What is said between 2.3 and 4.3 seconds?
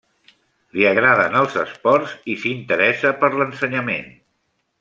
i s'interessa per l'ensenyament.